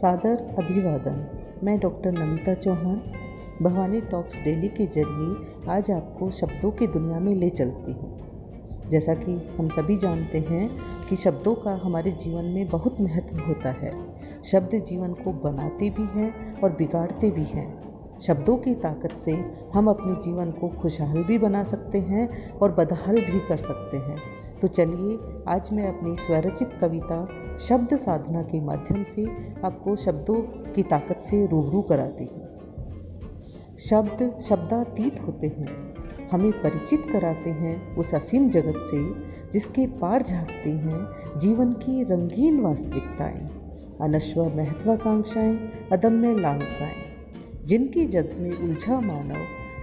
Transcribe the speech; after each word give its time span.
सादर 0.00 0.54
अभिवादन। 0.58 1.26
मैं 1.64 1.80
doctor 1.80 2.12
Namita 2.12 2.54
Chauhan, 2.54 3.00
Bhavani 3.62 4.00
talks 4.00 4.38
daily 4.38 4.68
के 4.68 4.86
ज़रिए 4.86 5.70
आज 5.70 5.90
आपको 5.90 6.30
शब्दों 6.30 6.70
की 6.70 6.86
दुनिया 6.86 7.20
में 7.20 7.34
ले 7.34 7.50
चलती 7.50 7.92
हूँ। 7.92 8.18
जैसा 8.88 9.14
कि 9.14 9.54
हम 9.58 9.68
सभी 9.68 9.96
जानते 9.96 10.38
हैं 10.38 10.70
कि 11.08 11.16
शब्दों 11.16 11.54
का 11.54 11.80
हमारे 11.84 12.10
जीवन 12.10 12.44
में 12.44 12.68
बहुत 12.68 13.00
महत्व 13.00 13.38
होता 13.38 13.70
है। 13.70 13.90
शब्द 14.44 14.74
जीवन 14.74 15.12
को 15.12 15.32
बनाते 15.32 15.90
भी 15.90 16.02
हैं 16.02 16.60
और 16.60 16.72
बिगाड़ते 16.72 17.30
भी 17.30 17.44
हैं। 17.44 17.80
शब्दों 18.20 18.56
की 18.56 18.74
ताकत 18.74 19.12
से 19.12 19.32
हम 19.74 19.88
अपने 19.88 20.14
जीवन 20.14 20.50
को 20.50 20.68
खुशहाल 20.68 21.24
भी 21.24 21.38
बना 21.38 21.62
सकते 21.64 21.98
हैं 21.98 22.52
और 22.58 22.72
बदहाल 22.72 23.14
भी 23.14 23.40
कर 23.40 23.56
सकते 23.56 23.96
हैं। 23.96 24.18
तो 24.62 24.68
चलिए, 24.68 25.18
आज 25.48 25.70
मैं 25.72 25.96
अपनी 25.96 26.16
स्वरचित 26.16 26.72
कविता 26.80 27.26
शब्द 27.60 27.96
साधना 27.96 28.42
के 28.42 28.60
माध्यम 28.60 29.04
से 29.04 29.24
आपको 29.64 29.96
शब्दों 29.96 30.34
की 30.72 30.82
ताकत 30.82 31.20
से 31.20 31.46
रूबरू 31.46 31.82
कराती 31.82 32.24
हूँ। 32.24 32.48
शब्द 33.78 34.38
शब्दातीत 34.40 35.20
होते 35.20 35.46
हैं। 35.46 35.94
हमें 36.32 36.52
परिचित 36.52 37.02
कराते 37.12 37.50
हैं 37.50 37.96
उस 37.96 38.14
असीम 38.14 38.48
जगत 38.50 38.74
से 38.76 39.14
जिसके 39.52 39.86
पार 39.86 40.22
झांकते 40.22 40.70
हैं 40.70 41.08
जीवन 41.38 41.72
की 41.72 42.02
रंगीन 42.02 42.60
वास्तविकताएँ 42.60 43.48
अनश्वर 44.00 44.52
महत्वाकांक्षाएँ, 44.56 45.56
अदम्य 45.92 46.36
लालसाएँ, 46.36 47.02
जिनकी 47.64 48.06
जद 48.06 48.36
में 48.38 48.58
उलझा 48.58 49.00
मानव 49.00 49.38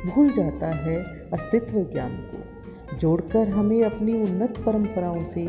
भूल 0.10 0.32
जाता 0.32 0.68
है 0.68 1.04
अस्तित्व 1.34 1.80
ज्ञान 1.80 2.12
को। 2.12 2.47
जोड़कर 2.96 3.50
हमें 3.50 3.84
अपनी 3.84 4.14
उन्नत 4.14 4.64
परंपराओं 4.66 5.24
से 5.24 5.46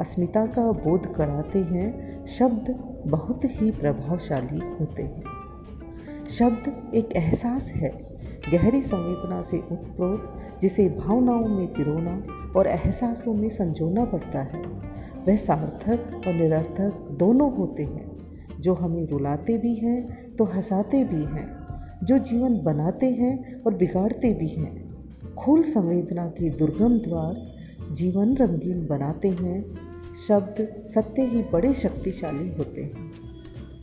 अस्मिता 0.00 0.46
का 0.46 0.72
बोध 0.72 1.14
कराते 1.14 1.58
हैं। 1.58 2.24
शब्द 2.26 2.84
बहुत 3.06 3.40
ही 3.44 3.70
प्रभावशाली 3.70 4.58
होते 4.80 5.02
हैं। 5.02 5.22
शब्द 6.28 6.90
एक 6.94 7.08
एहसास 7.16 7.72
है, 7.72 8.18
गहरी 8.52 8.82
संवेदना 8.82 9.40
से 9.40 9.58
उत्प्रोत, 9.58 10.36
जिसे 10.60 10.88
भावनाओं 10.88 11.48
में 11.48 11.72
पिरोना 11.72 12.22
और 12.56 12.66
एहसासों 12.66 13.34
में 13.34 13.48
संजोना 13.48 14.04
पड़ता 14.04 14.42
है। 14.42 14.62
वह 15.28 15.36
सार्थक 15.36 16.28
और 16.28 16.34
निरर्थक 16.34 17.08
दोनों 17.18 17.56
होते 17.56 17.82
हैं। 17.82 18.10
जो 18.60 18.74
हमें 18.74 19.06
रुलाते 19.06 19.58
भी 19.58 19.74
हैं 19.74 20.32
तो 20.36 20.44
हंसाते 20.44 21.04
भी 21.04 21.22
हैं। 21.22 21.60
जो 22.02 22.18
जीवन 22.18 22.60
बनाते 22.62 23.10
हैं 23.10 23.62
और 23.62 23.74
बिगाड़ते 23.74 24.32
भी 24.32 24.48
हैं 24.48 24.79
खूल 25.40 25.62
संवेदना 25.62 26.26
के 26.26 26.50
दुर्गम 26.50 26.98
द्वार 26.98 27.54
जीवन 27.92 28.36
रंगीन 28.36 28.86
बनाते 28.86 29.28
हैं। 29.28 29.78
शब्द 30.14 30.82
सत्य 30.86 31.22
ही 31.22 31.42
बड़े 31.42 31.74
शक्तिशाली 31.74 32.54
होते 32.58 32.82
हैं। 32.82 33.12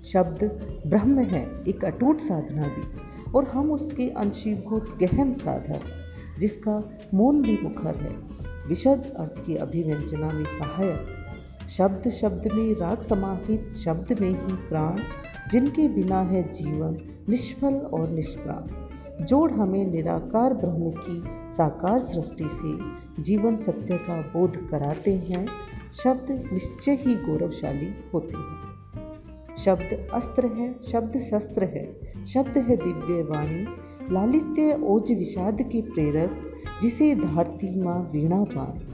शब्द 0.03 0.43
ब्रह्म 0.87 1.19
है, 1.19 1.47
एक 1.67 1.85
अटूट 1.85 2.19
साधना 2.19 2.67
भी, 2.67 2.83
और 3.31 3.43
हम 3.43 3.71
उसके 3.71 4.09
अंशीभूत 4.09 4.97
गहन 5.03 5.33
साधक, 5.33 5.81
जिसका 6.39 6.89
मौन 7.13 7.41
भी 7.41 7.59
मुखर 7.63 7.95
है। 7.95 8.15
विशद 8.67 9.13
अर्थ 9.19 9.45
की 9.45 9.55
अभिव्यंजना 9.55 10.31
में 10.31 10.45
सहायक, 10.45 11.07
शब्द 11.69 12.09
शब्द 12.09 12.47
में 12.53 12.73
राग 12.73 13.01
समाहित 13.01 13.69
शब्द 13.71 14.21
में 14.21 14.29
ही 14.29 14.53
प्राण, 14.53 14.99
जिनके 15.51 15.87
बिना 15.87 16.21
है 16.21 16.51
जीवन 16.51 16.97
निष्फल 17.29 17.73
और 17.73 18.09
निष्प्राण। 18.09 18.86
जोड़ 19.21 19.51
हमें 19.51 19.85
निराकार 19.85 20.53
ब्रह्म 20.53 20.89
की 20.89 21.23
साकार 21.55 21.99
सृष्टि 21.99 22.49
से 22.51 22.97
जीवन 23.21 23.55
सत्य 23.55 23.97
का 23.97 24.21
बोध 24.21 24.69
कराते 24.69 25.15
हैं, 25.15 25.47
शब्द 25.93 26.49
निश्चय 26.53 26.91
ही 26.91 27.15
गौरवशाली 27.15 27.89
होते 28.13 28.37
हैं। 28.37 29.55
शब्द 29.55 30.07
अस्त्र 30.13 30.47
है, 30.47 30.79
शब्द 30.79 31.19
शस्त्र 31.19 31.63
है, 31.63 32.01
शब्द 32.25 32.57
है 32.57 32.77
दिव्य 32.77 33.23
वाणी, 33.23 33.65
लालित्य 34.13 34.79
ओज 34.83 35.11
विषाद 35.11 35.61
के 35.61 35.81
प्रेरक, 35.81 36.53
जिसे 36.81 37.15
धारती 37.15 37.81
माँ 37.81 37.99
वीणा 38.13 38.43
पाणी 38.43 38.93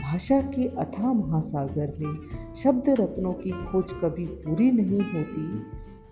भाषा 0.00 0.40
के 0.40 0.66
अथा 0.66 1.12
महासागर 1.12 1.94
में 2.00 2.18
शब्द 2.54 2.82
रत्नों 2.88 3.32
की 3.32 3.50
खोज 3.50 3.92
कभी 3.92 4.26
पूरी 4.26 4.70
नहीं 4.70 5.00
होती 5.00 5.62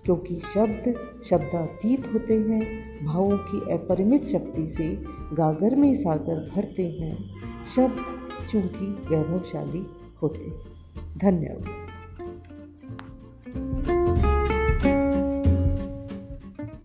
क्योंकि 0.05 0.37
शब्द 0.37 0.95
शब्दातीत 1.23 2.13
होते 2.15 2.35
हैं, 2.35 2.65
भावों 3.05 3.37
की 3.37 3.73
अपरिमित 3.73 4.25
शक्ति 4.25 4.67
से 4.67 4.89
गागर 5.33 5.77
में 5.77 5.95
सागर 5.95 6.51
भरते 6.57 6.83
हैं। 6.83 7.31
शब्द 7.65 8.21
चूँकि 8.47 8.87
वैभवशाली 8.87 9.87
होते 10.23 10.47
हैं। 10.47 10.59
धन्यवाद। 11.19 11.90